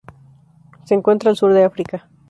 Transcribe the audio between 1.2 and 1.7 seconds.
al sur de